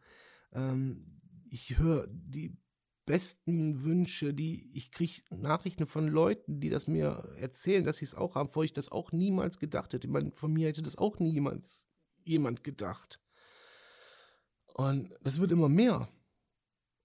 Ähm, 0.54 1.06
ich 1.50 1.77
höre 1.77 2.08
die 2.08 2.56
besten 3.05 3.83
Wünsche, 3.83 4.33
die 4.33 4.71
ich 4.74 4.91
kriege 4.91 5.21
Nachrichten 5.29 5.85
von 5.85 6.07
Leuten, 6.07 6.59
die 6.59 6.69
das 6.69 6.88
mir 6.88 7.35
erzählen, 7.38 7.83
dass 7.83 7.97
sie 7.97 8.05
es 8.05 8.15
auch 8.15 8.35
haben, 8.35 8.47
bevor 8.47 8.63
ich 8.63 8.74
das 8.74 8.91
auch 8.91 9.12
niemals 9.12 9.59
gedacht 9.59 9.93
hätte. 9.93 10.07
Ich 10.07 10.13
meine, 10.13 10.31
von 10.31 10.51
mir 10.51 10.67
hätte 10.67 10.81
das 10.81 10.97
auch 10.97 11.19
niemals 11.19 11.88
jemand 12.24 12.63
gedacht. 12.63 13.21
Und 14.74 15.17
das 15.21 15.39
wird 15.39 15.51
immer 15.51 15.69
mehr. 15.69 16.09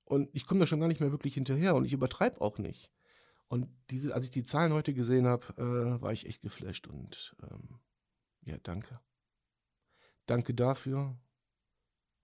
Und 0.04 0.28
ich 0.32 0.46
komme 0.46 0.60
da 0.60 0.66
schon 0.66 0.80
gar 0.80 0.88
nicht 0.88 1.00
mehr 1.00 1.12
wirklich 1.12 1.34
hinterher 1.34 1.74
und 1.74 1.84
ich 1.84 1.92
übertreibe 1.92 2.40
auch 2.40 2.58
nicht. 2.58 2.90
Und 3.46 3.68
diese, 3.90 4.14
als 4.14 4.24
ich 4.24 4.30
die 4.30 4.44
Zahlen 4.44 4.72
heute 4.72 4.94
gesehen 4.94 5.26
habe, 5.26 5.46
äh, 5.56 6.02
war 6.02 6.12
ich 6.12 6.26
echt 6.26 6.42
geflasht 6.42 6.86
und 6.86 7.36
ähm, 7.42 7.80
ja, 8.42 8.56
danke. 8.58 9.00
Danke 10.26 10.54
dafür 10.54 11.18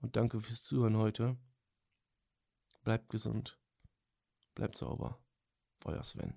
und 0.00 0.16
danke 0.16 0.40
fürs 0.40 0.62
Zuhören 0.62 0.96
heute. 0.96 1.36
Bleibt 2.82 3.08
gesund, 3.08 3.58
bleibt 4.56 4.76
sauber. 4.76 5.20
Euer 5.84 6.02
Sven. 6.02 6.34